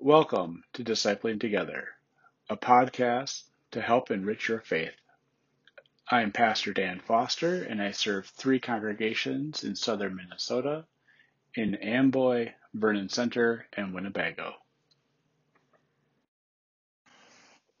[0.00, 1.88] Welcome to Discipling Together,
[2.48, 4.94] a podcast to help enrich your faith.
[6.08, 10.84] I am Pastor Dan Foster, and I serve three congregations in southern Minnesota
[11.56, 14.54] in Amboy, Vernon Center, and Winnebago.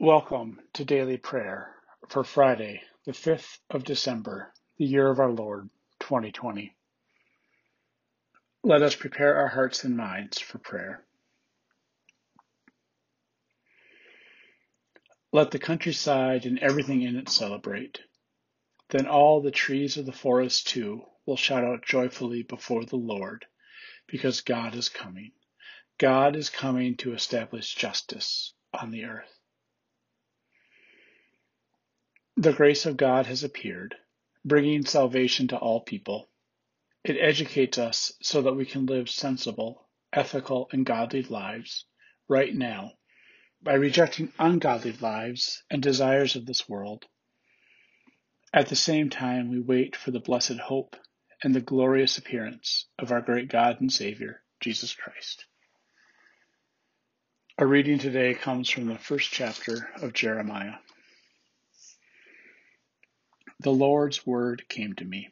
[0.00, 1.72] Welcome to Daily Prayer
[2.08, 6.74] for Friday, the 5th of December, the year of our Lord, 2020.
[8.64, 11.04] Let us prepare our hearts and minds for prayer.
[15.30, 18.00] Let the countryside and everything in it celebrate.
[18.88, 23.44] Then all the trees of the forest too will shout out joyfully before the Lord,
[24.06, 25.32] because God is coming.
[25.98, 29.38] God is coming to establish justice on the earth.
[32.38, 33.96] The grace of God has appeared,
[34.44, 36.30] bringing salvation to all people.
[37.04, 41.84] It educates us so that we can live sensible, ethical, and godly lives
[42.28, 42.92] right now
[43.62, 47.04] by rejecting ungodly lives and desires of this world.
[48.52, 50.96] At the same time, we wait for the blessed hope
[51.42, 55.44] and the glorious appearance of our great God and Savior, Jesus Christ.
[57.58, 60.76] Our reading today comes from the first chapter of Jeremiah.
[63.60, 65.30] The Lord's word came to me.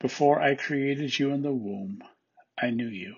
[0.00, 2.02] Before I created you in the womb,
[2.58, 3.16] I knew you.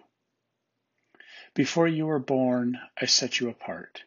[1.55, 4.03] Before you were born, I set you apart.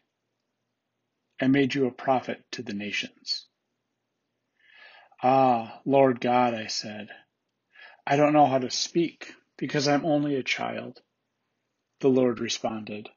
[1.40, 3.46] I made you a prophet to the nations.
[5.22, 7.08] Ah, Lord God, I said,
[8.06, 11.00] I don't know how to speak because I'm only a child.
[12.00, 13.08] The Lord responded,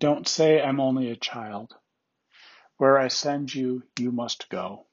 [0.00, 1.74] Don't say I'm only a child.
[2.78, 4.86] Where I send you, you must go.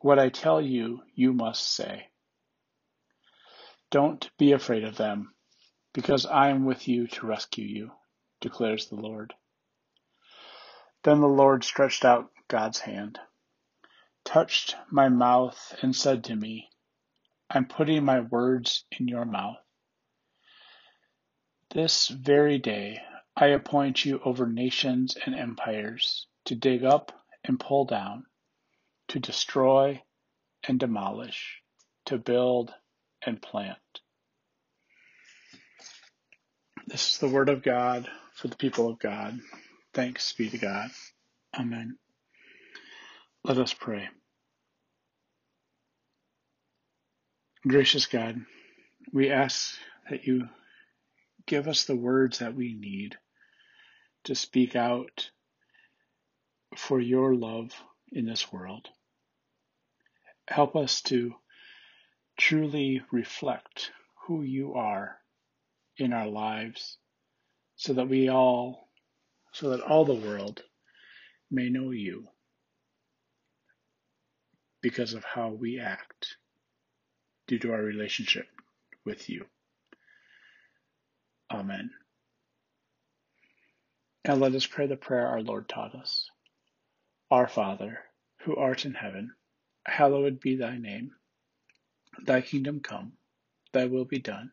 [0.00, 2.08] What I tell you, you must say.
[3.90, 5.34] Don't be afraid of them,
[5.92, 7.92] because I am with you to rescue you,
[8.40, 9.34] declares the Lord.
[11.04, 13.18] Then the Lord stretched out God's hand,
[14.24, 16.68] touched my mouth, and said to me,
[17.50, 19.58] I'm putting my words in your mouth.
[21.70, 23.02] This very day
[23.36, 27.12] I appoint you over nations and empires to dig up
[27.44, 28.26] and pull down,
[29.08, 30.02] to destroy
[30.64, 31.62] and demolish,
[32.06, 32.74] to build
[33.24, 33.91] and plant.
[36.92, 39.40] This is the word of God for the people of God.
[39.94, 40.90] Thanks be to God.
[41.58, 41.96] Amen.
[43.42, 44.10] Let us pray.
[47.66, 48.42] Gracious God,
[49.10, 49.74] we ask
[50.10, 50.50] that you
[51.46, 53.16] give us the words that we need
[54.24, 55.30] to speak out
[56.76, 57.70] for your love
[58.12, 58.86] in this world.
[60.46, 61.32] Help us to
[62.36, 63.92] truly reflect
[64.26, 65.21] who you are
[65.96, 66.98] in our lives
[67.76, 68.88] so that we all,
[69.52, 70.62] so that all the world
[71.50, 72.28] may know you
[74.80, 76.36] because of how we act
[77.46, 78.46] due to our relationship
[79.04, 79.46] with you.
[81.50, 81.90] Amen.
[84.26, 86.30] Now let us pray the prayer our Lord taught us.
[87.30, 87.98] Our Father,
[88.42, 89.32] who art in heaven,
[89.84, 91.12] hallowed be thy name.
[92.24, 93.12] Thy kingdom come,
[93.72, 94.52] thy will be done,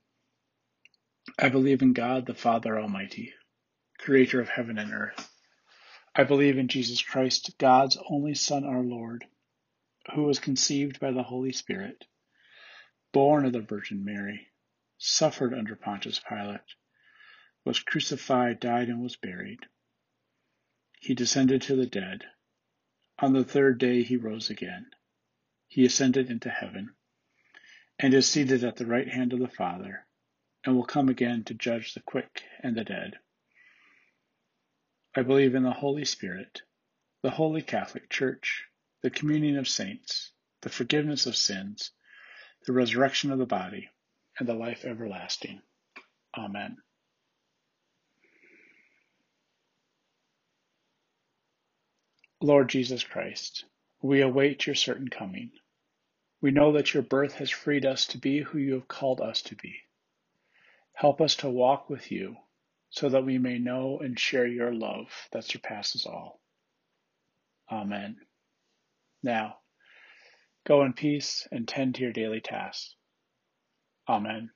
[1.43, 3.33] I believe in God, the Father Almighty,
[3.97, 5.33] creator of heaven and earth.
[6.13, 9.25] I believe in Jesus Christ, God's only Son, our Lord,
[10.13, 12.05] who was conceived by the Holy Spirit,
[13.11, 14.49] born of the Virgin Mary,
[14.99, 16.59] suffered under Pontius Pilate,
[17.65, 19.65] was crucified, died, and was buried.
[20.99, 22.23] He descended to the dead.
[23.17, 24.91] On the third day he rose again.
[25.67, 26.93] He ascended into heaven
[27.97, 30.05] and is seated at the right hand of the Father,
[30.65, 33.13] and will come again to judge the quick and the dead.
[35.15, 36.61] I believe in the Holy Spirit,
[37.23, 38.65] the Holy Catholic Church,
[39.01, 40.31] the communion of saints,
[40.61, 41.91] the forgiveness of sins,
[42.65, 43.89] the resurrection of the body,
[44.39, 45.61] and the life everlasting.
[46.37, 46.77] Amen.
[52.39, 53.65] Lord Jesus Christ,
[54.01, 55.51] we await your certain coming.
[56.41, 59.43] We know that your birth has freed us to be who you have called us
[59.43, 59.75] to be.
[60.93, 62.35] Help us to walk with you
[62.89, 66.41] so that we may know and share your love that surpasses all.
[67.71, 68.17] Amen.
[69.23, 69.57] Now,
[70.65, 72.95] go in peace and tend to your daily tasks.
[74.07, 74.51] Amen.